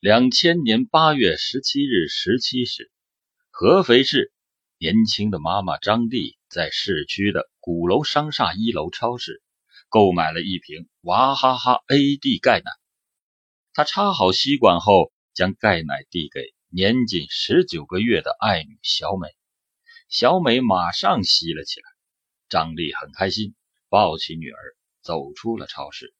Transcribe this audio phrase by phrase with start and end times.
[0.00, 2.90] 两千年八月十七日十七时，
[3.50, 4.32] 合肥市
[4.78, 9.42] 年轻的妈妈张丽在市区的鼓楼商厦一楼超市
[9.90, 12.70] 购买了一瓶娃哈哈 AD 钙奶。
[13.74, 19.28] 她插好吸管后，将钙奶递给年仅十九个月的爱女小美。
[20.08, 21.86] 小美马上吸了起来。
[22.48, 23.54] 张丽很开心，
[23.90, 24.58] 抱起女儿
[25.02, 26.14] 走出了超市。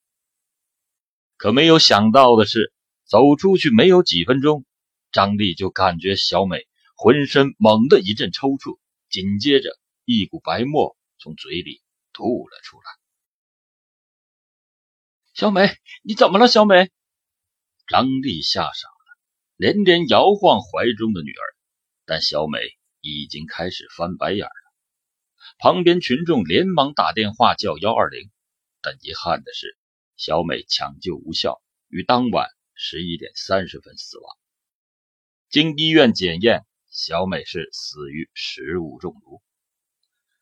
[1.38, 2.74] 可没有想到的是。
[3.10, 4.64] 走出去没有几分钟，
[5.10, 12.84] 张丽就感觉小美浑身猛地一阵抽搐，紧接着一股白沫从嘴里吐了出来。
[15.34, 16.46] 小美，你怎么了？
[16.46, 16.88] 小美，
[17.88, 19.18] 张丽吓傻了，
[19.56, 21.42] 连连摇晃怀中的女儿，
[22.06, 22.60] 但小美
[23.00, 24.52] 已经开始翻白眼了。
[25.58, 28.30] 旁边群众连忙打电话叫幺二零，
[28.80, 29.76] 但遗憾的是，
[30.16, 32.48] 小美抢救无效，于当晚。
[32.82, 34.38] 十一点三十分死亡。
[35.50, 39.42] 经医院检验，小美是死于食物中毒，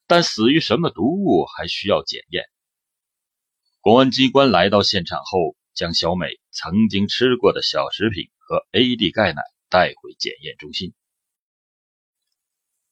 [0.06, 2.44] 但死于什么毒物还需要检验。
[3.81, 10.94] 公安机关来到现场后，将小美曾经吃过的小食品和 AD 钙奶带回检验中心。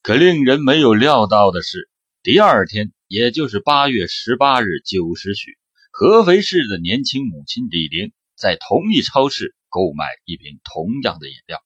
[0.03, 1.89] 可令人没有料到的是，
[2.25, 5.57] 第二天，也就是八月十八日九时许，
[5.93, 8.13] 合肥市的年轻母亲李玲。
[8.37, 11.65] 在同一超市购买一瓶同样的饮料，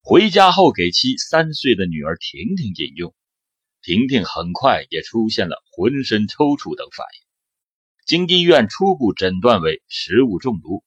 [0.00, 3.14] 回家后给其三岁的女儿婷婷饮用。
[3.82, 7.26] 婷婷很快也出现了浑身抽搐等反应，
[8.06, 10.84] 经医院初步诊断为食物中毒，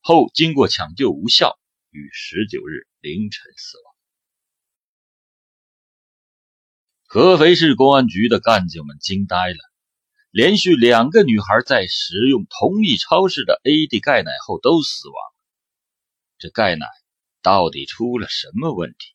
[0.00, 1.58] 后经过抢救无效，
[1.90, 3.94] 于十九日凌晨死亡。
[7.04, 9.58] 合肥市公安局的干警们惊呆了。
[10.36, 15.16] 连续两个女孩在使用同一超市的 AD 钙奶后都死亡，
[16.36, 16.86] 这钙奶
[17.40, 19.14] 到底出了什么问题？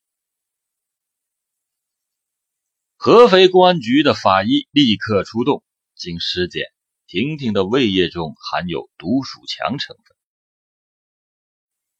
[2.97, 5.63] 合肥公安局的法医立刻出动，
[5.93, 6.65] 经尸检，
[7.05, 10.17] 婷婷的胃液中含有毒鼠强成分。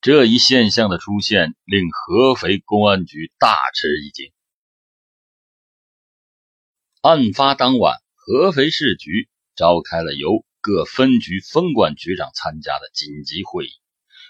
[0.02, 4.34] 这一现象的出现令合肥公安局大吃一惊。
[7.02, 8.02] 案发当晚。
[8.34, 9.28] 合肥市局
[9.58, 13.72] 召开了由各分局分管局长参加的紧急会议，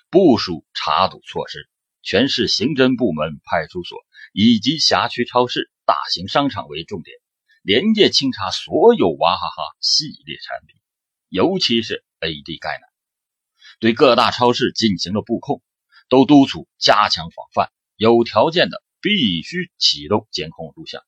[0.10, 1.70] 部署查堵措施。
[2.02, 4.00] 全市刑侦部门、派出所
[4.34, 7.16] 以及辖区超市、大型商场为重点，
[7.62, 10.82] 连夜清查所有娃哈哈系列产品，
[11.30, 12.88] 尤其是 AD 钙奶。
[13.80, 15.62] 对各大超市进行了布控，
[16.10, 21.04] 都督促加强防范，有条件的必须启动监控录像。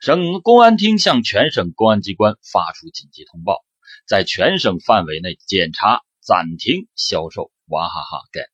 [0.00, 3.62] 省公安厅向全省公安机关发出紧急通报，
[4.06, 8.48] 在全省范围内检查暂停销售娃哈哈钙，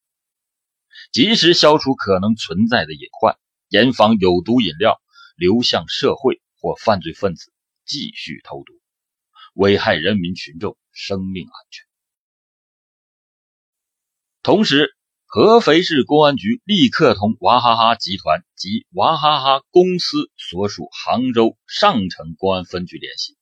[1.13, 5.01] 及时消除可能存在的隐患，严防有毒饮料
[5.37, 7.53] 流向社会或犯罪分子
[7.85, 8.73] 继续投毒，
[9.55, 11.87] 危害人民群众生命安全。
[14.43, 14.96] 同时，
[15.29, 23.37] 合肥市公安局立刻同娃哈哈集团及娃哈哈公司所属杭州上城公安分局联系。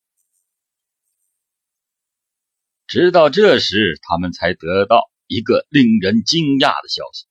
[2.87, 7.27] 直到这时，他们才得到一个令人惊讶的消息：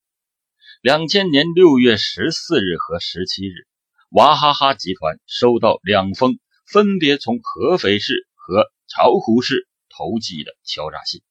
[0.81, 3.67] 两千年六月十四日和十七日，
[4.11, 6.37] 娃哈哈集团收到两封
[6.67, 11.23] 分别从合肥市和巢湖市投寄的敲诈信。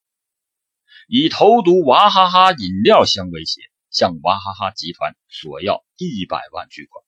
[1.07, 7.03] 以投毒娃哈哈饮料相威胁，向娃哈哈集团索要一百万巨款。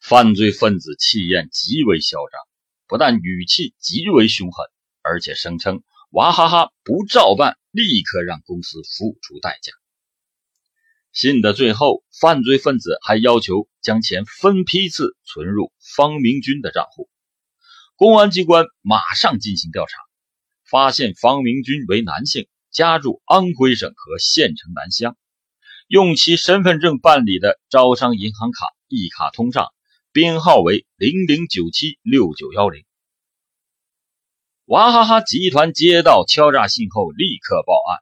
[0.00, 2.40] 犯罪分子气焰极为嚣张，
[2.86, 4.66] 不但语气极为凶狠，
[5.02, 9.72] 而且声称娃哈哈不照办，立刻让公司付出代价。
[11.12, 17.10] 信的最后，犯罪分子还要求将钱分批次存入方明军的账户。
[17.96, 20.09] 公安机关马上进行调查。
[20.70, 25.16] 发现方明军为男性，家住安徽省和县城南乡，
[25.88, 29.66] 用其身份证办理的招商银行卡一卡通上
[30.12, 32.84] 编号为零零九七六九幺零。
[34.66, 37.98] 娃哈哈集团接到敲诈信后立刻报案，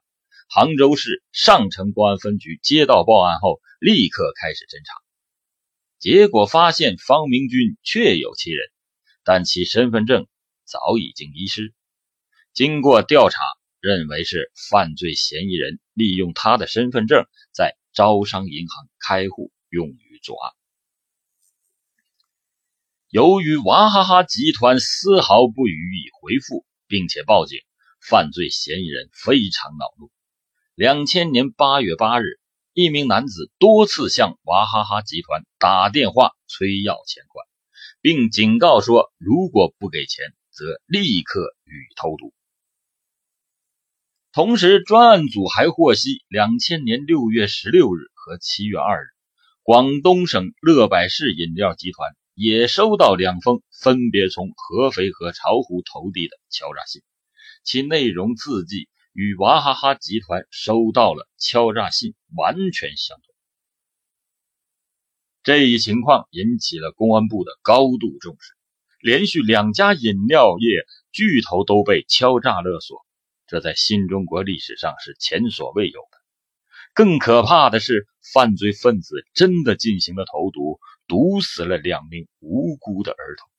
[0.47, 4.93] 杭州市上城公安分局接到报案后立刻开始侦查，
[5.97, 8.69] 结果发现方明军确有其人，
[9.23, 10.27] 但其身份证
[10.65, 11.73] 早已经遗失。
[12.59, 13.39] 经过调查，
[13.79, 20.51] 认为是犯罪嫌疑人利用他的身份证在招商银行开户，用于作案。
[23.07, 27.59] 由于娃哈哈集团丝毫不予以回复，并且报警，
[28.01, 30.11] 犯罪嫌疑人非常恼怒，
[30.75, 32.25] 两千年八月八日，
[32.73, 37.47] 一名男子多次向娃哈哈集团打电话催要钱款，
[38.01, 42.33] 并警告说，如果不给钱，则立刻予以投毒。
[44.31, 49.07] 同时，专案组还获悉，两千年六月十六日和七月二日，
[49.63, 57.01] 广东省乐百氏饮料集团也收到两封分别从合肥和巢湖投递的敲诈信，
[57.63, 63.23] 其内容字迹与娃哈哈集团收到了敲诈信完全相同。
[65.41, 68.53] 这一情况引起了公安部的高度重视，
[69.01, 73.03] 连续两家饮料业巨头都被敲诈勒索。
[73.49, 76.19] 这在新中国历史上是前所未有的。
[76.93, 83.49] 更可怕的是，犯罪分子真的进行了投毒，毒死了两名无辜的儿童。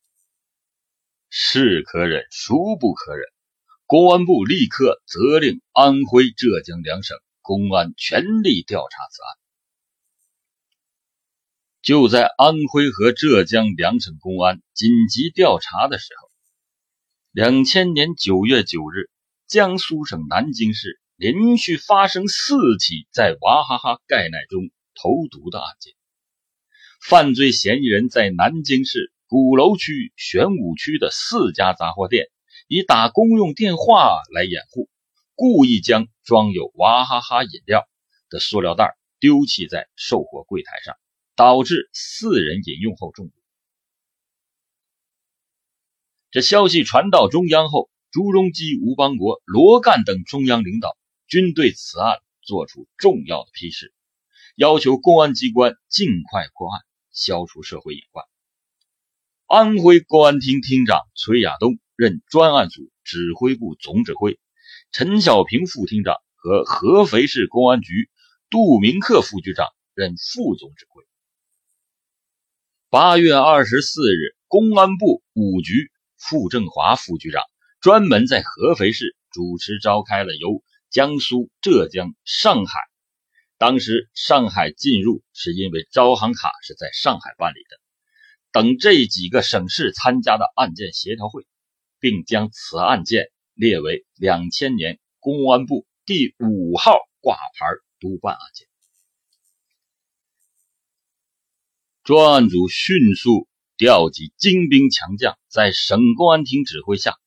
[1.28, 3.26] 是可忍，孰不可忍？
[3.86, 9.28] 公安部立刻责令安徽、浙江两省公安全力调查此案。
[11.82, 16.30] 就在安徽和浙江两省公安紧急调查的时候，
[17.32, 19.10] 两千年九月九日。
[19.50, 25.92] 江苏省南京市连续发生四起在娃哈哈钙奶中投毒的案件，
[27.02, 32.28] 犯罪嫌疑人在南京市鼓楼区玄武区的四家杂货店
[32.68, 34.88] 以打公用电话来掩护，
[35.34, 37.88] 故意将装有娃哈哈饮料
[38.28, 40.94] 的塑料袋丢弃在售货柜台上，
[41.34, 43.34] 导致四人饮用后中毒。
[46.30, 47.90] 这消息传到中央后。
[48.10, 50.96] 朱镕基、吴邦国、罗干等中央领导
[51.28, 53.94] 均对此案作出重要的批示，
[54.56, 56.80] 要求公安机关尽快破案，
[57.12, 58.24] 消除社会隐患。
[59.46, 64.40] 安徽公安厅厅长崔亚东任专案组指挥部总指挥，
[64.90, 68.10] 陈小平副厅长和合肥市公安局
[68.48, 71.04] 杜明克副局长任副总指挥。
[72.88, 77.40] 八月二十四日，公安部五局傅政华副局长。
[77.80, 82.78] 专门在合肥市主持召开了由江苏、浙江、上海，
[83.56, 87.80] 当时上海进入是因为招行卡是在上海办理的，
[88.52, 91.46] 等这几个省市参加的案件协调会，
[92.00, 97.66] 并将此案件列为两千年公安部第五号挂牌
[97.98, 98.66] 督办案件。
[102.02, 107.19] 专案组迅速调集精兵强将，在省公安厅指挥下。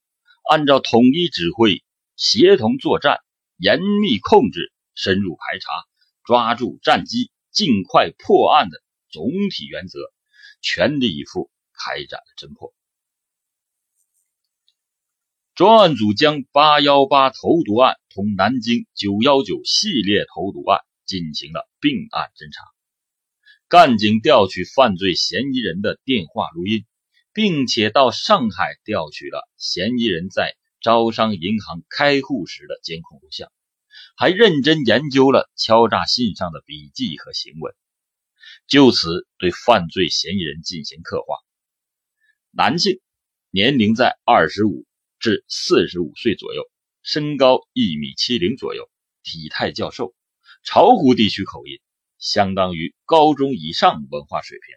[0.49, 1.83] 按照统一指挥、
[2.15, 3.19] 协同作战、
[3.57, 5.67] 严密控制、深入排查、
[6.23, 9.99] 抓住战机、尽快破案的总体原则，
[10.61, 12.73] 全力以赴开展了侦破。
[15.55, 22.63] 专案组将“八幺八”投毒案同南京“九幺九”系列投毒案进行了并案侦查，
[23.67, 26.85] 干警调取犯罪嫌疑人的电话录音。
[27.33, 33.51] 并且到上海调取了嫌疑人在招商银行开户时的监控录像，
[34.15, 37.73] 还认真研究了敲诈信上的笔迹和行文，
[38.67, 41.37] 就此对犯罪嫌疑人进行刻画。
[42.51, 42.99] 男性，
[43.49, 44.85] 年龄在二十五
[45.17, 46.69] 至四十五岁左右，
[47.01, 48.87] 身高一米七零左右，
[49.23, 50.13] 体态较瘦，
[50.63, 51.79] 巢湖地区口音，
[52.19, 54.75] 相当于高中以上文化水平，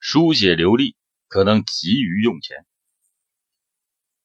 [0.00, 0.96] 书写流利。
[1.28, 2.64] 可能急于用钱，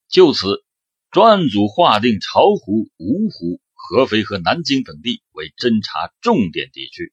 [0.08, 0.64] 就此，
[1.10, 7.12] 专案组划定巢湖、芜湖、合肥和南京等地为侦查重点地区，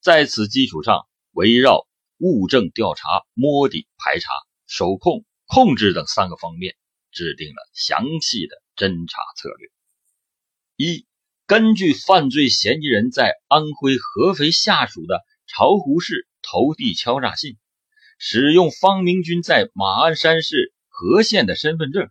[0.00, 1.86] 在此基础上，围绕
[2.18, 4.32] 物证调查、摸底排查、
[4.66, 6.76] 手控控制等三个方面，
[7.12, 9.68] 制定了详细的侦查策略。
[10.76, 11.06] 一、
[11.46, 17.56] 根据犯罪嫌疑人在安徽合肥下属的巢湖市投递敲诈信。
[18.26, 22.08] 使用方明军在马鞍山市和县的身份证，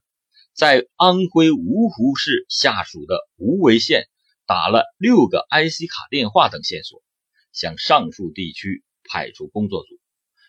[0.53, 4.07] 在安徽芜湖市下属的无为县
[4.45, 7.01] 打了六个 IC 卡电话等线索，
[7.51, 9.87] 向上述地区派出工作组，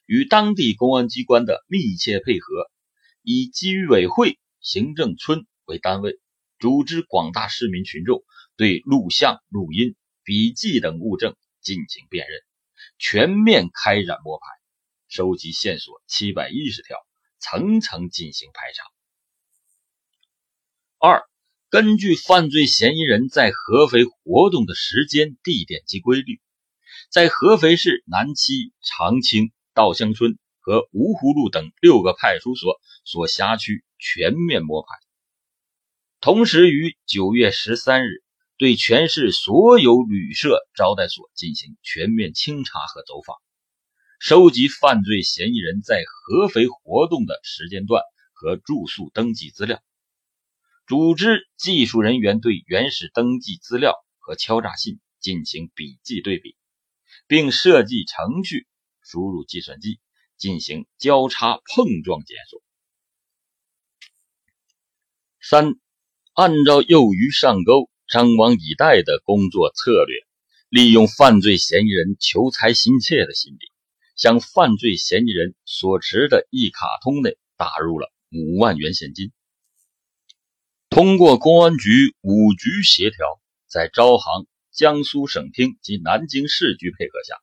[0.04, 2.70] 与当地公安机关的密切配合，
[3.22, 6.20] 以居委会、行政村为单位，
[6.58, 8.22] 组织广大市民群众
[8.58, 12.38] 对录像、录音、笔记等物证进行辨认，
[12.98, 14.44] 全面开展摸排。
[15.14, 16.96] 收集线索七百一十条，
[17.38, 18.82] 层层进行排查。
[20.98, 21.22] 二、
[21.70, 26.40] 根据犯罪嫌疑人在合肥活动的时间、地点及规律，
[27.12, 34.88] 在合肥市南七、长青、稻香村和芜湖路等六个派出所所辖区全面摸排。
[36.20, 38.24] 同时，于九月十三日，
[38.58, 43.36] 对对全市所有旅社、招待所进行全面清查和走访，
[44.26, 48.02] 收集犯罪嫌疑人在合肥活动的时间段
[48.32, 49.82] 和住宿登记资料，
[50.86, 56.56] 组织技术人员对原始登记资料和敲诈信进行笔迹对比，
[57.26, 58.66] 并设计程序
[59.02, 60.00] 输入计算机
[60.38, 62.62] 进行交叉碰撞检索。
[65.38, 65.74] 三，
[66.32, 70.16] 按照诱鱼上钩、张网以待的工作策略，
[70.70, 73.73] 利用犯罪嫌疑人求财心切的心理，
[74.16, 79.32] 向犯罪嫌疑人所持的一卡通内打入了五万元现金。
[80.88, 87.34] 通过公安局五局协调，在招行、江苏省厅及南京市局配合下，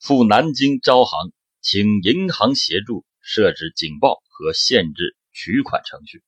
[0.00, 6.22] 赴南京招行请银行协助设置警报和限制取款程序。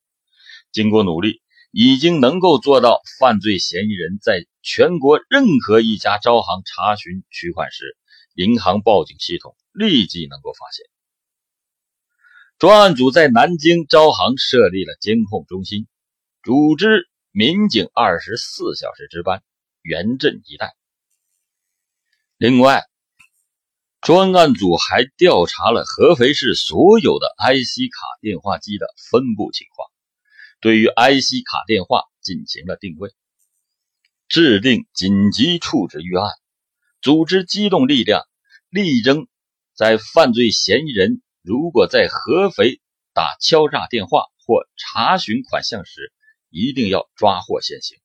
[0.70, 7.96] 经过努力，已经能够做到犯罪嫌疑人在全国任何一家招行查询取款时，
[8.34, 10.86] 银行报警系统立即能够发现。
[12.58, 15.88] 专案组在南京招行设立了监控中心，
[16.42, 19.42] 组织民警二十四小时值班，
[19.82, 20.76] 严阵以待。
[22.36, 22.84] 另外，
[24.00, 29.88] 专案组还调查了合肥市所有的 IC 卡电话机的分布情况。
[30.60, 33.12] 对于 IC 卡电话进行了定位，
[34.28, 36.30] 制定紧急处置预案，
[37.00, 38.24] 组织机动力量，
[38.68, 39.26] 力争
[39.74, 42.80] 在犯罪嫌疑人如果在合肥
[43.12, 46.12] 打敲诈电话或查询款项时，
[46.50, 47.98] 一定要抓获现行。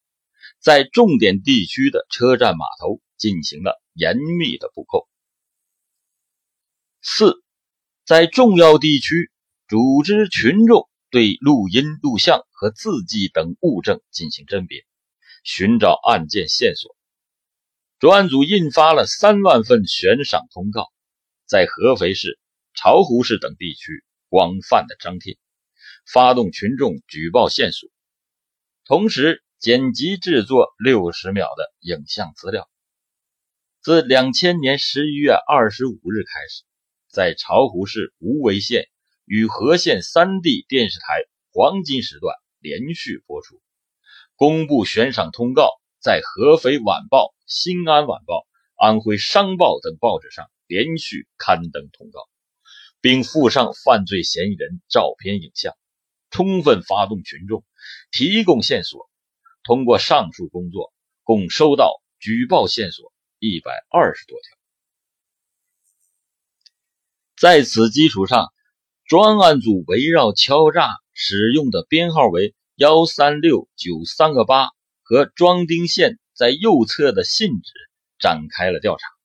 [0.59, 5.07] 在重点地区的车站码头进行了严密的布控。
[7.01, 7.43] 四，
[8.05, 9.31] 在重要地区
[9.67, 10.89] 组织群众。
[11.09, 14.85] 对录音、录像和字迹等物证进行甄别，
[15.41, 16.97] 寻找案件线索。
[17.97, 20.91] 专案组印发了三万份悬赏通告，
[21.47, 22.37] 在合肥市、
[22.75, 25.37] 巢湖市等地区广泛的张贴，
[26.05, 27.89] 发动群众举报线索。
[28.85, 32.69] 同时，剪辑制作六十秒的影像资料。
[33.81, 36.63] 自两千年十一月二十五日开始，
[37.09, 38.87] 在巢湖市无为县。
[39.29, 41.05] 与和县三地电视台
[41.51, 43.61] 黄金时段连续播出，
[44.37, 52.19] 公布悬赏通告，在合肥晚报、新安晚报、安徽商报等报纸上连续刊登通告，
[53.01, 55.73] 并附上犯罪嫌疑人照片、影像，
[56.29, 57.63] 充分发动群众
[58.11, 59.09] 提供线索。
[59.63, 60.93] 通过上述工作，
[61.23, 64.57] 共收到举报线索一百二十多条。
[67.35, 68.47] 在此基础上，
[69.05, 74.69] 专案组围绕敲诈使用的编号为幺三六九三个八
[75.01, 77.71] 和庄丁县在右侧的信纸
[78.19, 79.16] 展开了调查。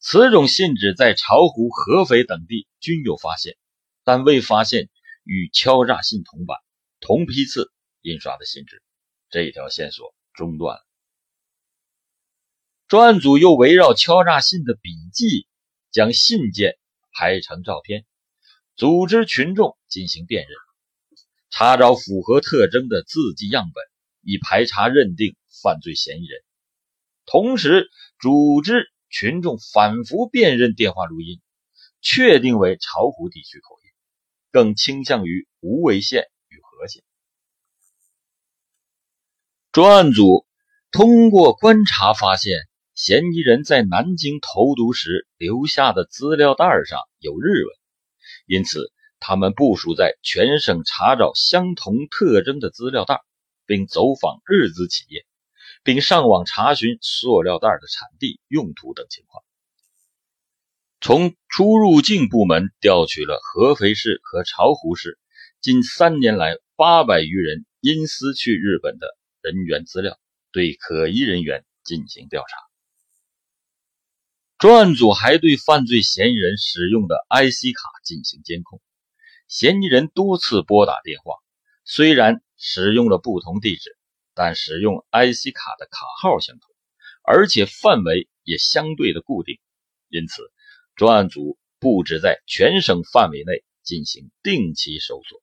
[0.00, 3.56] 此种信纸在巢湖、合肥等地均有发现，
[4.04, 4.88] 但未发现
[5.24, 6.56] 与敲诈信同版、
[7.00, 8.82] 同批次印刷的信纸，
[9.28, 10.82] 这一条线索中断了。
[12.86, 15.46] 专案组又围绕敲诈信的笔迹，
[15.90, 16.78] 将信件
[17.12, 18.06] 拍成照片。
[18.76, 20.56] 组织群众进行辨认，
[21.50, 23.84] 查找符合特征的字迹样本，
[24.22, 26.40] 以排查认定犯罪嫌疑人。
[27.26, 27.90] 同时，
[28.20, 31.40] 组织群众反复辨认电话录音，
[32.00, 33.90] 确定为巢湖地区口音，
[34.50, 37.02] 更倾向于无为县与和县。
[39.72, 40.46] 专案组
[40.90, 42.58] 通过观察发现，
[42.94, 47.76] 嫌疑人在南京投毒时留下的资料袋上有日文。
[48.46, 53.22] 因此，他们部署在全省查找相同特征的资料袋，
[53.66, 55.26] 并走访日资企业，
[55.82, 59.42] 并上网查询塑料袋的产地、用途等情况。
[61.00, 65.18] 从出入境部门调取了合肥市和巢湖市
[65.60, 69.06] 近三年来八百余人因私去日本的
[69.40, 70.18] 人员资料，
[70.50, 72.56] 对可疑人员进行调查。
[74.58, 78.80] 专案组还对犯罪嫌疑人使用的 IC 卡进行监控，
[79.46, 81.34] 嫌疑人多次拨打电话，
[81.84, 83.96] 虽然使用了不同地址，
[84.38, 86.70] 但使用 IC 卡的卡号相同，
[87.24, 89.58] 而且范围也相对的固定，
[90.08, 90.52] 因此
[90.94, 95.42] 专案组布置在全省范围内进行定期搜索，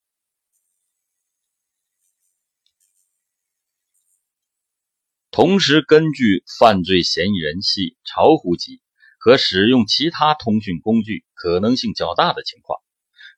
[5.30, 8.80] 同时根据犯罪嫌疑人系巢湖籍。
[9.18, 12.80] 和使用其他通讯工具可能性较大的情况，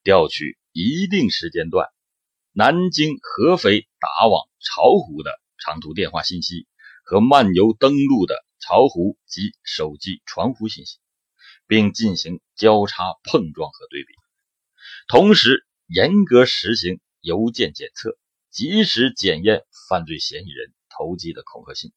[0.04, 1.88] 调取一定时间段
[2.52, 6.68] 南京、合肥打往巢湖的长途电话信息
[7.04, 10.98] 和漫游登录的巢湖及手机传呼信息，
[11.68, 14.14] 并进行交叉碰撞和对比，
[15.08, 18.18] 同时严格实行邮件检测，
[18.50, 21.92] 及时检验犯罪嫌疑人投寄的恐吓信。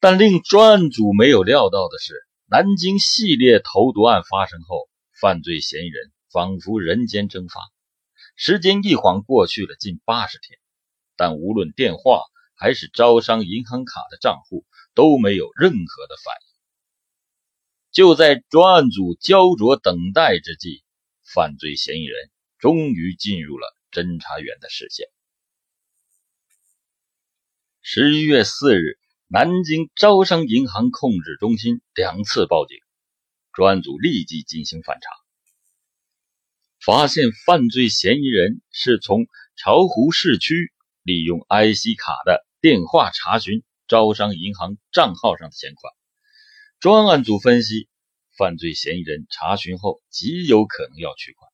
[0.00, 2.14] 但令专案组没有料到的是，
[2.46, 7.60] 南京系列投毒案发生后，犯罪嫌疑人仿佛人间蒸发。
[8.36, 10.58] 时间一晃过去了近八十天，
[11.16, 12.22] 但无论电话
[12.54, 16.54] 还是招商银行卡的账户都没有任何的反应。
[17.92, 20.82] 就在专案组焦灼等待之际，
[21.22, 25.06] 犯罪嫌疑人终于进入了侦查员的视线。
[27.80, 32.76] 十一月四日，南京招商银行控制中心两次报警，
[33.52, 35.08] 专案组立即进行反查。
[36.84, 40.73] 发现犯罪嫌疑人是从巢湖市区
[41.04, 45.92] 利用 IC 卡的电话查询招商银行账号上的钱款。
[46.80, 47.88] 专案组分析，
[48.38, 51.50] 犯罪嫌疑人查询后极有可能要取款，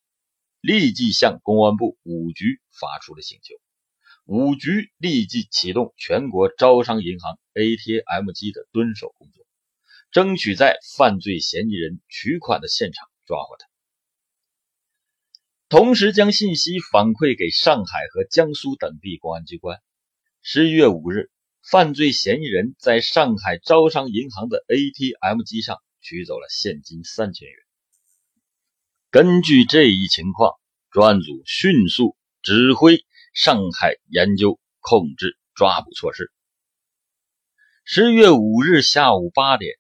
[0.61, 3.57] 立即向公安部五局发出了请求。
[4.25, 9.45] 五局立即启动全国招商银行 ATM 机的蹲守工作，
[10.13, 13.70] 争取在犯罪嫌疑人取款的现场抓获他。
[15.71, 19.79] 同时将信息反馈给上海和江苏等地公安机关。
[20.43, 21.31] 十一月五日，
[21.63, 27.57] 犯罪嫌疑人在上海招商银行的 ATM 机上取走了现金三千元。
[29.13, 30.55] 根据这一情况，
[30.91, 36.33] 专案组迅速指挥上海研究控制抓捕措施。
[37.85, 39.77] 十月五日下午八点，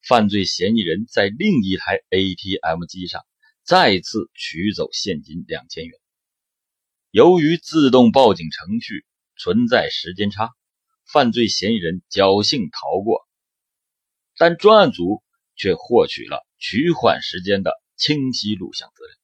[0.00, 3.26] 犯罪嫌疑人在另一台 ATM 机上。
[3.64, 5.98] 再次取走现金两千元。
[7.10, 9.06] 由于自动报警程序
[9.38, 10.50] 存在时间差，
[11.06, 13.26] 犯罪嫌疑人侥幸逃过，
[14.36, 15.22] 但专案组
[15.56, 19.14] 却获取了取款时间的清晰录像资料。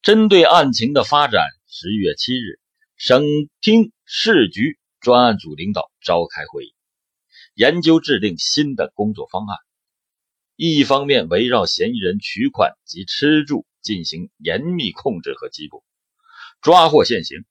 [0.00, 2.60] 针对案情的发展，十一月七日，
[2.96, 3.22] 省
[3.60, 6.74] 厅市局专案组领导召开会议，
[7.52, 9.58] 研究制定新的工作方案。
[10.60, 15.84] 一方面围绕嫌疑人取款及吃住进行严密控制和缉捕，
[16.60, 17.42] 抓获现行；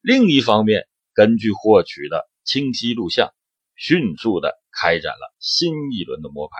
[0.00, 3.34] 另一方面，根据获取的清晰录像，
[3.74, 6.54] 迅速的开展了新一轮的摸排，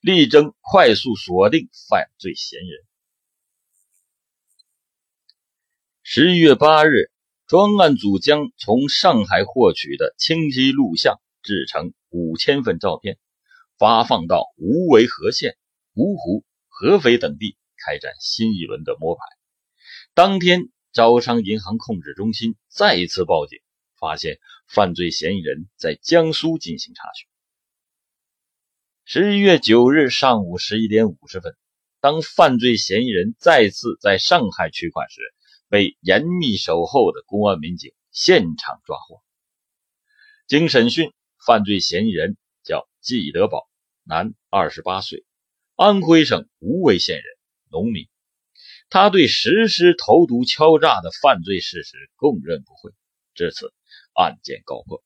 [0.00, 2.82] 力争快速锁定犯罪嫌疑人。
[6.02, 7.10] 十一月八日，
[7.46, 13.18] 专案组将从上海获取的清晰录像制成五千份照片。
[13.78, 15.56] 发放到无为和县、
[15.94, 19.20] 芜湖、合肥等地，开展新一轮的摸排。
[20.14, 23.58] 当天，招商银行控制中心再一次报警，
[23.98, 27.28] 发现犯罪嫌疑人在江苏进行查询。
[29.04, 31.56] 十一月九日上午十一点五十分，
[32.00, 35.20] 当犯罪嫌疑人再次在上海取款时，
[35.68, 39.22] 被严密守候的公安民警现场抓获。
[40.46, 41.12] 经审讯，
[41.44, 43.68] 犯罪嫌疑人叫季德宝。
[44.04, 45.24] 男，二十八岁，
[45.76, 47.24] 安徽省无为县人，
[47.70, 48.08] 农民。
[48.90, 52.90] 他对实施投毒敲诈的犯罪事实供认不讳。
[53.34, 53.72] 至此，
[54.12, 55.04] 案件告破。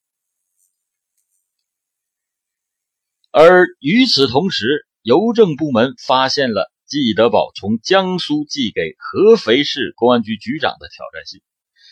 [3.31, 11.43] 而与此同时，邮政部门发现了季德宝从江苏寄给合肥市公安局局长的挑战信，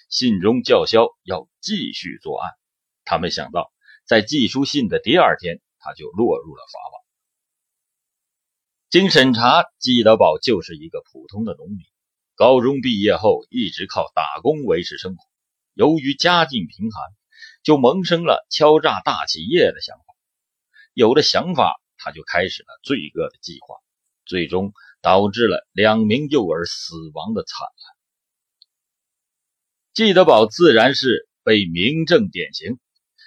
[0.08, 2.50] 信中叫嚣要继续作案。
[3.04, 3.73] 他没想到，
[4.04, 5.60] 在寄书信的第二天。
[5.86, 7.02] 他就落入了法网。
[8.88, 11.84] 经审查，季德宝就是一个普通的农民，
[12.36, 15.22] 高中毕业后一直靠打工维持生活。
[15.74, 17.02] 由于家境贫寒，
[17.62, 20.04] 就萌生了敲诈大企业的想法。
[20.94, 23.76] 有了想法，他就开始了罪恶的计划，
[24.24, 27.96] 最终导致了两名幼儿死亡的惨案。
[29.92, 32.78] 季德宝自然是被明正典刑，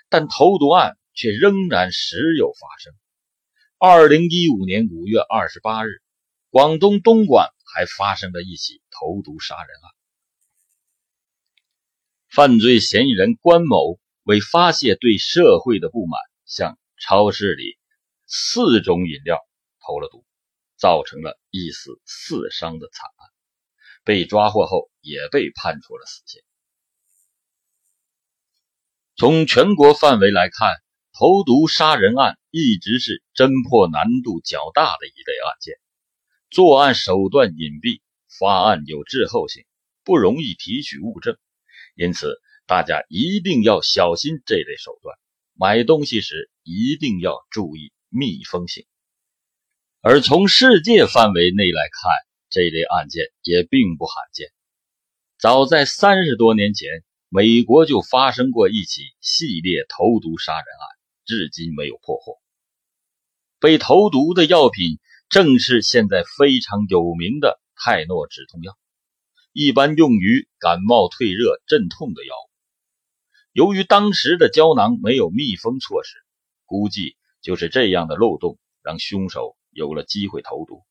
[0.09, 0.97] 但投毒案。
[1.19, 2.93] 却仍然时有发生。
[3.79, 6.03] 二零一五年五月二十八日，
[6.51, 9.91] 广东东莞还发生了一起投毒杀人案。
[12.29, 17.79] 犯罪嫌疑人关某为发泄对社会的不满，向超市里
[18.27, 19.39] 四种饮料
[19.83, 20.23] 投了毒，
[20.77, 23.29] 造成了一死四伤的惨案。
[24.03, 26.43] 被抓获后，也被判处了死刑。
[29.17, 30.69] 从全国范围来看。
[31.19, 35.73] 投毒杀人案一直是侦破难度较大的一类案件，
[36.51, 38.01] 作案手段隐蔽，
[38.39, 39.65] 发案有滞后性，
[40.03, 41.35] 不容易提取物证，
[41.95, 45.17] 因此大家一定要小心这类手段。
[45.55, 48.85] 买东西时一定要注意密封性。
[50.01, 52.11] 而从世界范围内来看，
[52.51, 54.49] 这类案件也并不罕见。
[55.39, 60.87] 早在三十多年前，美国就发生过一起系列投毒杀人案，
[61.25, 62.37] 至今没有破获。
[63.59, 64.97] 被投毒的药品
[65.29, 68.77] 正是现在非常有名的泰诺止痛药，
[69.51, 72.47] 一般用于感冒退热镇痛的药物。
[73.51, 76.15] 由于当时的胶囊没有密封措施，
[76.65, 80.83] 估计就是这样的漏洞让凶手有了机会投毒。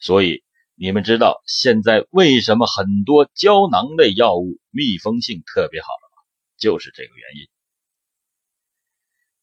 [0.00, 0.42] 所以，
[0.82, 6.22] 你们知道现在为什么很多胶囊类药物密封性特别好了吗？
[6.56, 7.48] 就是这个原因。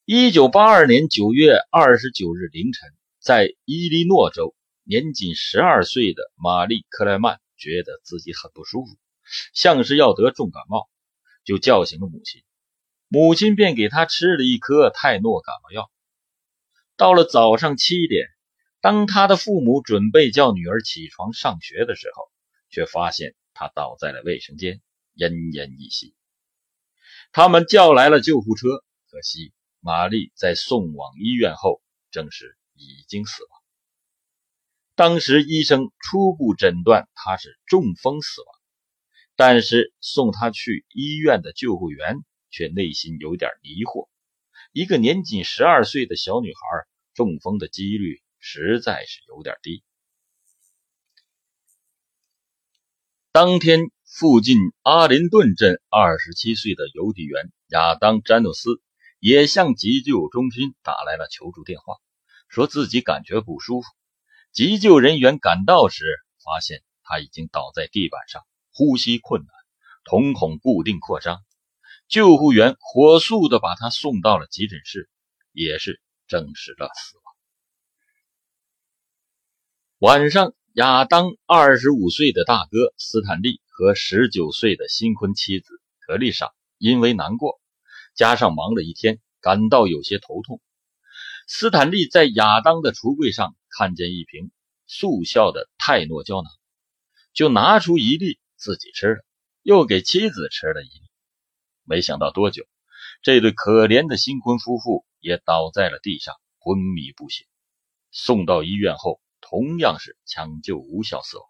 [0.03, 8.97] 一九八二年九月二十九日凌晨，在伊利诺州，年仅十二岁的玛丽·克莱曼觉得自己很不舒服，
[9.53, 10.89] 像是要得重感冒，
[11.43, 12.41] 就叫醒了母亲。
[13.09, 15.91] 母亲便给他吃了一颗泰诺感冒药。
[16.95, 18.25] 到了早上七点，
[18.79, 22.31] 当他的父母准备叫女儿起床上学的时候，
[22.69, 24.81] 却发现她倒在了卫生间，
[25.15, 26.13] 奄奄一息。
[27.31, 28.67] 他们叫来了救护车，
[29.09, 29.53] 可惜。
[29.79, 33.61] 玛丽在送往医院后证实已经死亡。
[34.95, 38.49] 当时医生初步诊断她是中风死亡，
[39.35, 42.17] 但是送她去医院的救护员
[42.49, 44.09] 却内心有点疑惑：
[44.73, 46.59] 一个年仅十二岁的小女孩
[47.13, 49.83] 中风的几率实在是有点低。
[53.31, 58.81] 当天，附近阿林顿镇二十七岁的邮递员亚当·詹诺斯。
[59.19, 61.95] 也向急救中心打来了求助电话，
[62.49, 63.87] 说自己感觉不舒服。
[64.51, 66.05] 急救人员赶到时，
[66.45, 69.49] 发现他已经倒在地板上，呼吸困难，
[70.03, 71.43] 瞳孔固定扩张。
[72.07, 75.09] 救护员火速的把他送到了急诊室，
[75.51, 77.26] 也是证实了死亡。
[79.99, 87.59] 晚上，亚当二十五岁的大哥斯坦利和十九岁的新婚妻子格丽莎因为难过。
[88.13, 90.61] 加上忙了一天，感到有些头痛。
[91.47, 94.51] 斯坦利在亚当的橱柜上看见一瓶
[94.85, 96.51] 速效的泰诺胶囊，
[97.33, 99.25] 就拿出一粒自己吃了，
[99.63, 101.09] 又给妻子吃了一粒。
[101.85, 102.67] 没想到多久，
[103.23, 107.47] 这对可怜的新婚夫妇也倒在了地上，昏迷不醒。
[108.11, 111.45] 送到医院后，同样是抢救无效死亡。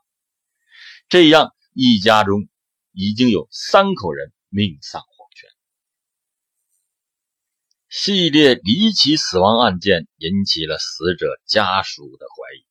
[1.10, 2.47] 这样一家中
[2.91, 5.49] 已经有三口人命丧黄泉。
[7.89, 12.65] 系列离奇死亡案件引起了死者家属的怀疑，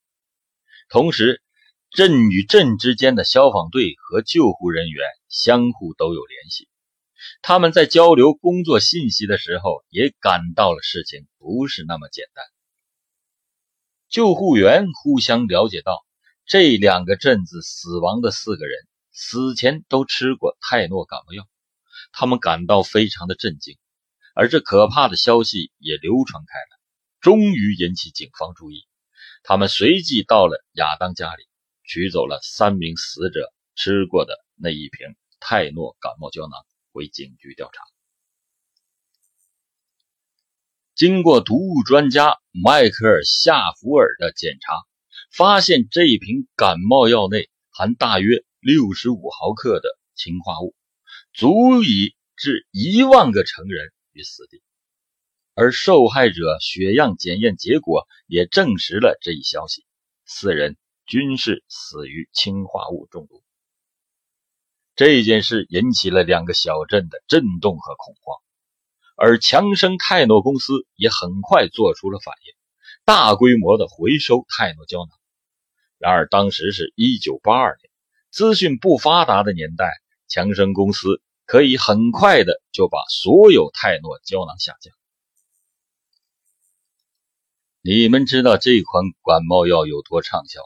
[0.88, 1.42] 同时，
[1.90, 6.68] 镇与镇之间的消防队和救护人员相互都有联系。
[7.42, 12.44] 他们在交流工作信息的时候，也感到了事情不是那么简单。
[14.16, 16.02] 救护员互相了解到，
[16.46, 18.78] 这两个镇子死亡的四个人
[19.12, 21.46] 死前都吃过泰诺感冒药，
[22.12, 23.76] 他们感到非常的震惊。
[24.34, 26.80] 而这可怕的消息也流传开了，
[27.20, 28.86] 终于引起警方注意。
[29.42, 31.42] 他们随即到了亚当家里，
[31.84, 36.52] 取走了三名死者吃过的那一瓶泰诺感冒胶囊，
[36.90, 37.95] 回警局调查。
[40.96, 44.72] 经过毒物专家迈克尔·夏福尔的检查，
[45.30, 50.74] 发现这一瓶感冒药内含大约六十五毫克的氰化物，
[51.34, 53.92] 足以致一万个成人。
[54.12, 54.62] 于死地，
[55.52, 59.84] 而受害者血样检验结果也证实了这一消息，
[60.24, 63.42] 四人均是死于氰化物中毒。
[64.94, 68.40] 这件事引起了两个小镇的震动和恐慌，
[69.16, 72.54] 而强生泰诺公司也很快做出了反应，
[73.04, 75.08] 大规模的回收泰诺胶囊。
[75.98, 77.90] 然而，当时是一九八二年，
[78.30, 79.90] 资讯不发达的年代，
[80.28, 81.20] 强生公司。
[81.48, 84.90] 可以很快的就把所有泰诺胶囊下架。
[87.82, 90.60] 你们知道这款感冒药有多畅销？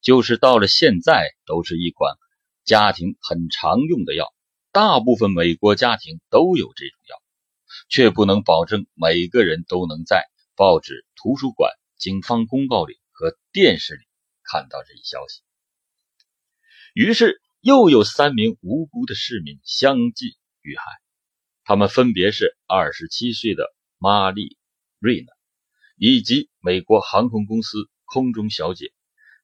[0.00, 2.14] 就是到了现在，都是一款
[2.64, 4.32] 家庭很常用的药。
[4.70, 7.19] 大部分美国家庭都有这种药，
[7.90, 10.24] 却不能保证每个人都能在
[10.56, 14.04] 报纸、图书馆、警方公告里和电视里
[14.42, 15.42] 看到这一消息。
[16.94, 17.42] 于是。
[17.62, 20.82] 又有三名无辜的市民相继遇害，
[21.62, 24.48] 他们分别是二十七岁的玛丽·
[24.98, 25.30] 瑞娜，
[25.98, 28.94] 以及美国航空公司空中小姐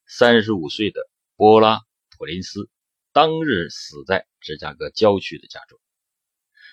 [0.07, 1.75] 三十五岁的波拉·
[2.17, 2.71] 普林斯，
[3.13, 5.79] 当日死在芝加哥郊区的家中。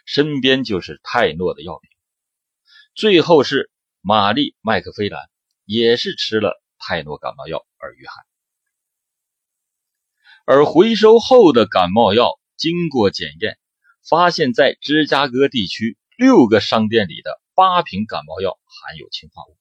[0.05, 1.91] 身边就是泰诺的药品。
[2.95, 5.29] 最后是玛丽麦克菲兰，
[5.65, 8.23] 也是吃了泰诺感冒药而遇害。
[10.47, 13.59] 而回收后的感冒药经过检验，
[14.07, 19.57] 发现在芝加哥地区六个商店里的八瓶感冒药含有氰化物，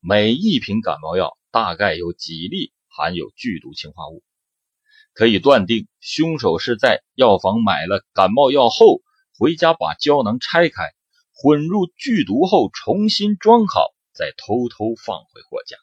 [0.00, 4.22] 每一瓶感冒药大概有几粒含有剧毒氰化物。
[5.12, 9.02] 可以断定，凶手是在药房买了感冒药后，
[9.38, 10.92] 回家把胶囊拆开，
[11.34, 15.76] 混入剧毒后重新装好，再偷偷放回货架。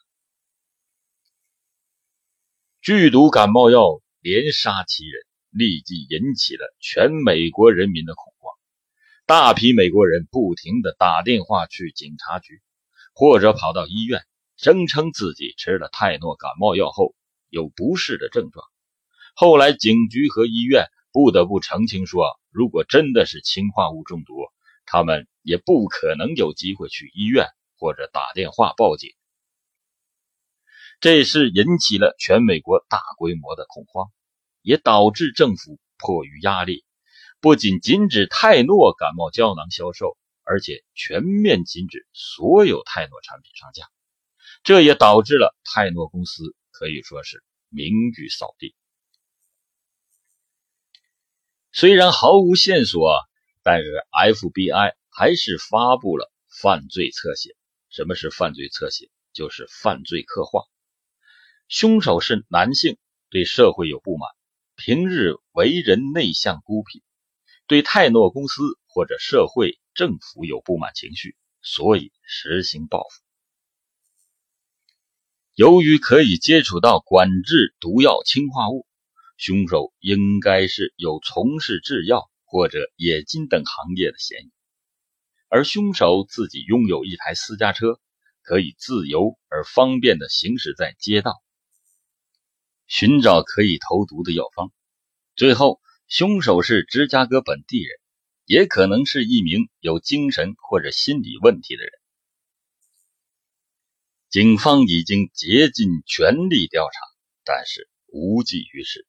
[2.80, 8.54] 剧毒感冒药连杀七人，立即引起了全美国人民的恐慌。
[9.26, 12.62] 大批美国人不停地打电话去警察局，
[13.12, 14.24] 或者跑到医院，
[14.56, 17.14] 声称自己吃了泰诺感冒药后
[17.48, 18.64] 有不适的症状。
[19.34, 24.34] 后来，警局和医院不得不澄清说，如果真的是氰化物中毒，
[24.84, 27.46] 他们也不可能有机会去医院
[27.78, 29.10] 或者打电话报警。
[31.00, 34.10] 这是引起了全美国大规模的恐慌，
[34.62, 36.84] 也导致政府迫于压力，
[37.40, 43.84] 不仅禁止泰诺感冒胶囊销售，而且全面禁止所有泰诺产品上架。
[44.62, 48.74] 这也导致了泰诺公司可以说是名誉扫地。
[51.72, 53.20] 虽然毫无线索，
[53.62, 56.30] 但是 FBI 还是发布了
[56.60, 57.56] 犯罪侧写。
[57.90, 59.08] 什么是犯罪侧写？
[59.32, 60.64] 就是犯罪刻画。
[61.68, 62.98] 凶手是男性，
[63.30, 64.28] 对社会有不满，
[64.74, 67.04] 平日为人内向孤僻，
[67.68, 73.22] 对泰诺公司或者社会政府有不满情绪，所以实行报复。
[75.54, 78.88] 由于可以接触到管制毒药氰化物。
[79.40, 84.50] 凶手应该是有从事制药或者冶金等行业的嫌疑，
[85.48, 87.98] 而凶手自己拥有一台私家车，
[88.42, 91.42] 可以自由而方便地行驶在街道，
[92.86, 94.70] 寻找可以投毒的药方。
[95.36, 97.98] 最后，凶手是芝加哥本地人，
[98.44, 101.92] 也可能是一名有精神或者心理问题的人。
[104.28, 107.00] 警方已经竭尽全力调查，
[107.42, 109.06] 但是无济于事。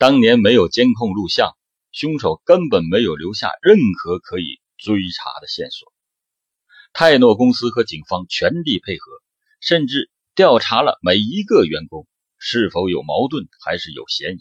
[0.00, 1.54] 当年没有监控录像，
[1.92, 5.92] 凶手根本没有留下任何可以追查的线索。
[6.94, 9.12] 泰诺公司和警方全力配合，
[9.60, 12.08] 甚至调查了每一个员工
[12.38, 14.40] 是否有矛盾还是有嫌疑，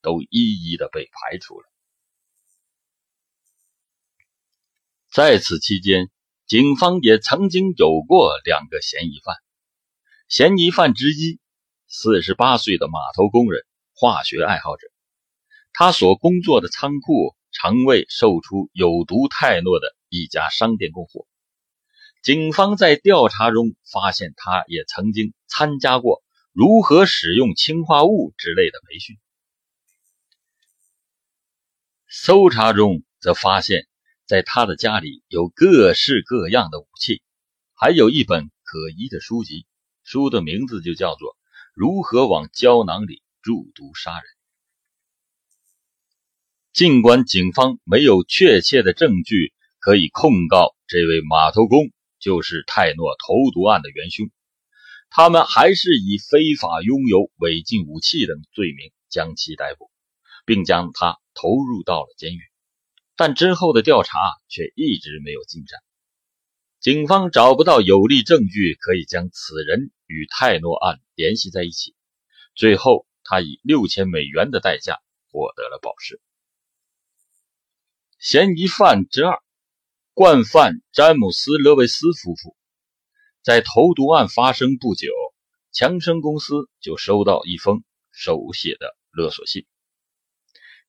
[0.00, 1.66] 都一一的被排除了。
[5.10, 6.08] 在此期间，
[6.46, 9.34] 警方也曾经有过两个嫌疑犯，
[10.28, 11.40] 嫌疑犯之一，
[11.88, 14.86] 四十八岁的码头工人，化学爱好者。
[15.72, 21.26] 他所工作的仓库常为售出有毒泰诺的一家商店供货。
[22.22, 29.16] 警方在调查中发现，他也曾经参加过如何使用氰化物之类的培训。
[32.08, 33.86] 搜查中则发现，
[34.26, 37.22] 在他的家里有各式各样的武器，
[37.72, 39.64] 还有一本可疑的书籍，
[40.02, 41.30] 书的名字就叫做
[41.72, 44.22] 《如何往胶囊里注毒杀人》。
[46.72, 54.30] 尽管警方没有确切的证据可以控告这位码头工就是泰诺投毒案的元凶，
[55.10, 59.90] 他们还是以非法拥有违禁武器等罪名将其逮捕，
[60.46, 62.40] 并将他投入到了监狱。
[63.16, 65.80] 但之后的调查却一直没有进展，
[66.78, 71.96] 警方找不到有力证据可以将此人与泰诺案联系在一起。
[72.54, 74.98] 最后，他以六千美元的代价
[75.32, 76.20] 获得了保释。
[78.20, 79.42] 嫌疑犯之二，
[80.12, 82.54] 惯犯詹姆斯·勒维斯夫妇，
[83.42, 85.08] 在投毒案发生不久，
[85.72, 89.64] 强生公司就收到一封手写的勒索信，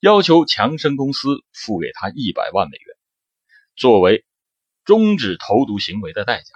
[0.02, 2.98] 要求强生公司付给他一百万美元，
[3.78, 4.26] 作为
[4.84, 6.54] 终止投毒行为的代价。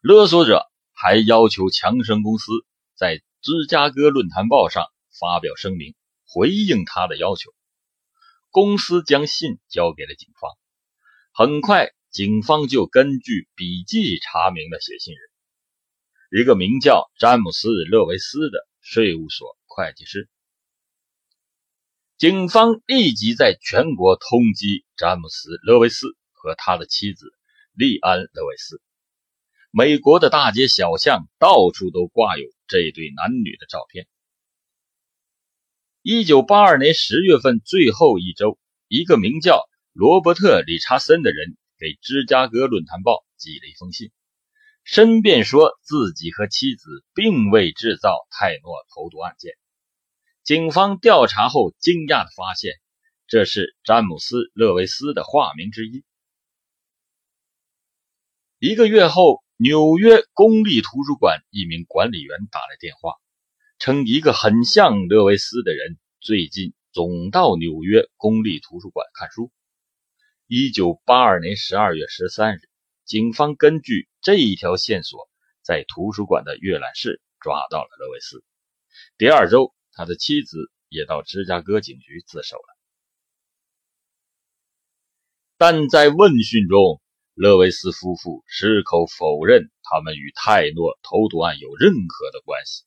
[0.00, 2.52] 勒索者还要求强生公司
[2.94, 4.84] 在芝加哥论坛报上
[5.18, 5.96] 发表声明，
[6.28, 7.52] 回应他的要求。
[8.52, 10.50] 公司将信交给了警方，
[11.32, 20.28] 很快，警方就根据笔记查明了写信人，一个名叫詹姆斯·勒维斯的税务所会计师。
[22.18, 27.32] 警方立即在全国通缉詹姆斯·勒维斯和他的妻子
[27.72, 28.82] 利安·勒维斯。
[29.70, 34.08] 美国的大街小巷到处都挂有这对男女的照片。
[36.02, 38.58] 一九八二年十月份最后一周，
[38.88, 44.10] 一个名叫罗伯特·理查森的人给芝加哥论坛报寄了一封信，
[44.82, 49.52] 申辩说自己和妻子并未制造泰诺投毒案件。
[50.42, 52.72] 警方调查后，惊讶地发现，
[53.26, 56.02] 这是詹姆斯·勒维斯的化名之一。
[58.58, 63.16] 一个月后，纽约公立图书馆一名管理员打来电话，
[63.80, 69.50] 称一个很像勒维斯的人最近总到纽约公立图书馆看书。
[70.46, 72.60] 一九八二年十二月十三日，
[73.06, 75.30] 警方根据这一条线索，
[75.62, 78.44] 在图书馆的阅览室抓到了勒维斯。
[79.16, 82.76] 第二周，他的妻子也到芝加哥警局自首了。
[85.56, 87.00] 但在问讯中，
[87.32, 92.84] 勒维斯夫妇矢口否认他们与泰诺投毒案有任何的关系。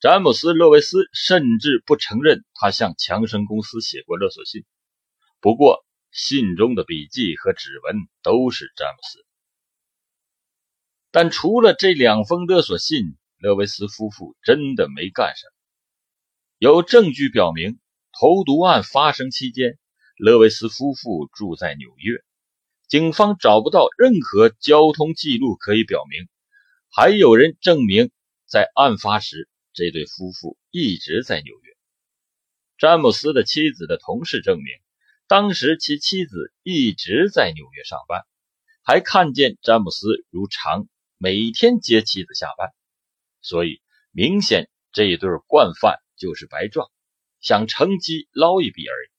[0.00, 4.64] 詹姆斯·勒维斯甚至不承认他向强生公司写过勒索信。
[5.40, 9.26] 不过，信中的笔迹和指纹都是詹姆斯。
[11.10, 15.52] 但除了这两封勒索信，勒维斯夫妇真的没干什么。
[16.58, 17.80] 有证据表明，
[18.12, 19.80] 投毒案发生期间，
[20.16, 22.22] 勒维斯夫妇住在纽约。
[22.86, 26.28] 警方找不到任何交通记录可以表明。
[26.88, 28.12] 还有人证明，
[28.46, 31.76] 在案发时，这对夫妇一直在纽约。
[32.76, 34.66] 詹姆斯的妻子的同事证明。
[35.26, 38.22] 当时其妻子一直在纽约上班，
[38.82, 42.72] 还看见詹姆斯如常每天接妻子下班，
[43.42, 46.90] 所以明显这一对惯犯就是白撞，
[47.40, 49.10] 想乘机捞一笔而已。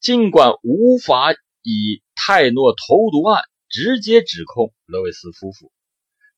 [0.00, 5.70] 尽管无法以泰诺投毒案直接指控勒维斯夫妇，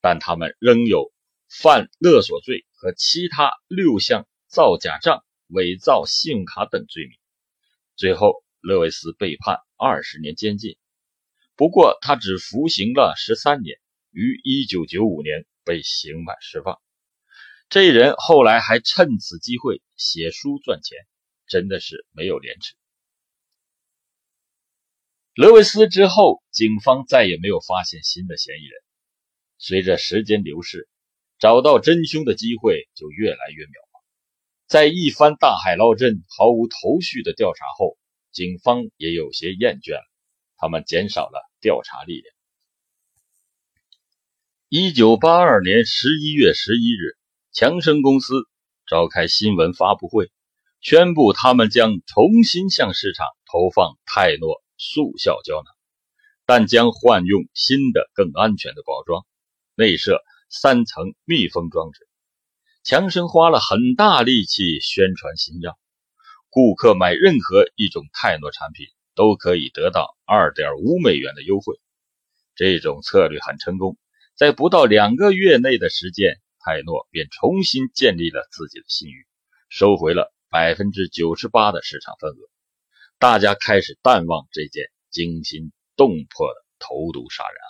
[0.00, 1.12] 但他们仍有
[1.50, 7.18] 犯勒索罪和其他六项造假账、伪造信用卡等罪名。
[7.96, 10.78] 最后，勒维斯被判二十年监禁，
[11.56, 13.78] 不过他只服刑了十三年，
[14.12, 16.80] 于一九九五年被刑满释放。
[17.68, 20.98] 这人后来还趁此机会写书赚钱，
[21.48, 22.74] 真的是没有廉耻。
[25.34, 28.80] 勒维斯之后，警方再也没有发现新的嫌疑人。
[29.58, 30.88] 随着时间流逝，
[31.40, 34.02] 找到真凶的机会就越来越渺茫。
[34.68, 37.96] 在一番大海捞针、毫无头绪的调查后，
[38.30, 40.04] 警方也有些厌倦了，
[40.58, 42.34] 他们减少了调查力量。
[44.68, 47.16] 一九八二年十一月十一日，
[47.52, 48.34] 强生公司
[48.86, 50.30] 召开新闻发布会，
[50.82, 55.64] 宣布他们将重新向市场投放泰诺速效胶囊，
[56.44, 59.24] 但将换用新的、更安全的包装，
[59.74, 62.06] 内设三层密封装置。
[62.82, 65.78] 强生花了很大力气宣传新药，
[66.48, 71.78] 顾客买任何一种泰诺产品都可以得到二点五美元的优惠。
[72.56, 73.96] 这种策略很成功，
[74.34, 79.26] 在不到两个月内的时间，泰诺便重新建立了自己的信誉，
[79.68, 82.36] 收回了百分之九十八的市场份额。
[83.18, 87.69] 大家开始淡忘这件惊心动魄的投毒杀人案。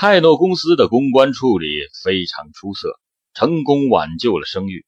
[0.00, 2.98] 泰诺公司的公关处理非常出色，
[3.34, 4.86] 成功挽救了声誉。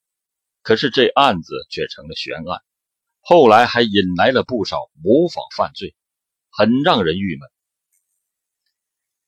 [0.63, 2.63] 可是这案子却成了悬案，
[3.21, 5.95] 后来还引来了不少模仿犯罪，
[6.49, 7.47] 很让人郁闷。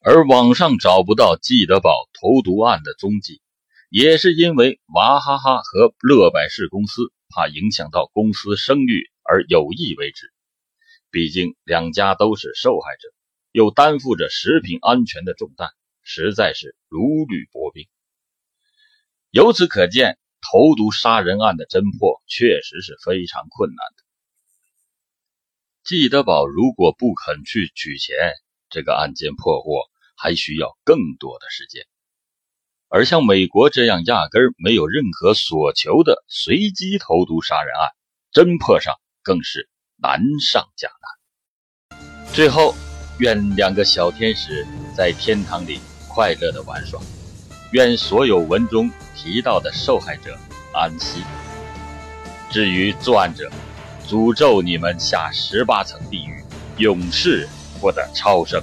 [0.01, 3.43] 而网上找不到季德宝投毒案的踪迹，
[3.91, 10.33] 也是因为娃哈哈和乐百氏公司怕影响到公司声誉而有意为之。
[11.11, 13.14] 毕竟两家都是受害者。
[13.55, 15.71] 又担负着食品安全的重担，
[16.03, 17.87] 实在是如履薄冰。
[19.31, 24.03] 由此可见，投毒杀人案的侦破确实是非常困难的。
[25.85, 28.17] 季德宝如果不肯去取钱，
[28.71, 29.85] 这个案件破获
[30.17, 31.87] 还需要更多的时间。
[32.89, 37.89] 而像美国这样压根儿没有任何所求的随机投毒杀人案，
[38.33, 40.89] 侦破上更是难上加
[41.91, 42.35] 难。
[42.35, 42.75] 最后。
[43.25, 47.01] 愿两个小天使在天堂里快乐的玩耍，
[47.71, 50.37] 愿所有文中提到的受害者
[50.75, 51.23] 安息。
[52.51, 53.51] 至于作案者，
[54.07, 56.45] 诅咒你们下十八层地狱，
[56.77, 57.49] 永世
[57.81, 58.63] 不得超生。